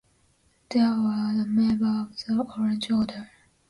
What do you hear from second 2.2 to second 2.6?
the